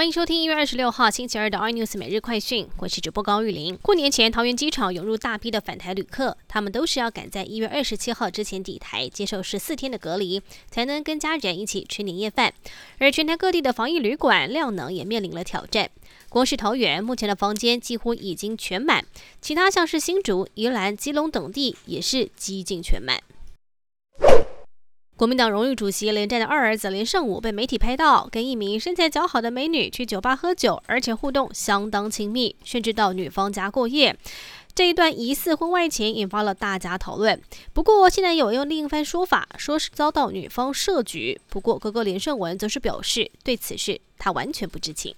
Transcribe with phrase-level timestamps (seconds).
[0.00, 3.76] 欢迎收听一月二十六号星期二的 iNews 每日快讯，我是主播高玉玲。
[3.82, 10.40] 过年前，桃园机场涌入大批的返台旅客，他们都是要赶在一月二十七号之前抵台，接受十四天的隔离，
[10.70, 12.54] 才能跟家人一起吃年夜饭。
[12.96, 15.90] 而全台各地的防疫旅馆量能也面临了挑战，
[16.30, 19.04] 光是桃园目前的房间几乎已经全满，
[19.42, 23.22] 其他像是新竹、宜兰、基隆等地也是几近全满。
[25.20, 34.16] 国民党荣誉主席连战的二儿子连胜武被媒体拍到跟一名身材姣好的美女去酒吧喝酒，而且互动相当亲密，甚至到女方家过夜。
[34.74, 37.38] 这一段疑似婚外情引发了大家讨论。
[37.74, 41.38] 不过现在有用另一番说法，说是遭到女方设局。
[41.50, 45.14] 不过哥哥连胜文则是表示，对此事他完全不知情。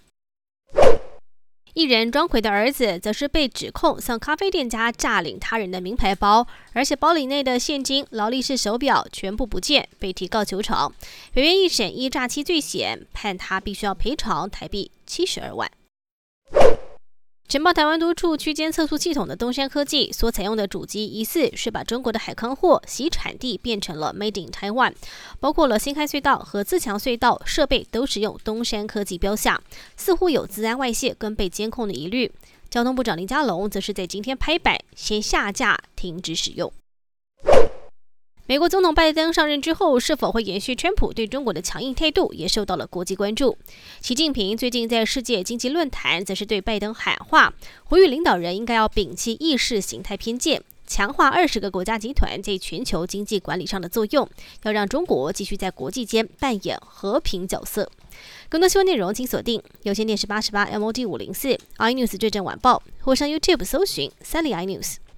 [1.75, 10.93] 艺人庄奎的儿子则是被指控向咖啡店家诈领他人的名牌包，而且包里内的现金、劳力士手表全部不见，被提告求偿。
[11.35, 15.71] 法院一审依诈欺罪嫌，判他必须要赔偿台币七十二万。
[17.53, 24.95] 申报台湾多处区间测速系统的东山科技所采用的主机，疑似是把中国的海康货洗产地变成了 Made in Taiwan，
[25.39, 29.61] 包括了新开隧道和自强隧道设备都使用东山科技标下，
[29.99, 32.33] 似乎有自然外泄跟被监控的疑虑。
[32.71, 36.73] 交通部长林佳龙则是在今天拍板，先下架停止使用。
[38.53, 43.57] 美国总统拜登上任之后，是否会延续川普对中国的强硬态度，也受到了国际关注。
[44.03, 54.29] 习近平最近在世界经济论坛，则是对拜登喊话，呼吁领导人应该要摒弃意识形态偏见，强化二十个国家集团在全球经济管理上的作用，
[54.65, 57.91] 要让中国继续在国际间扮演和平角色。
[58.51, 64.97] 更多新闻内容，请锁定有线电视八十八 MOD 五零四 iNews 对阵晚报，或上 YouTube 搜寻三立 iNews。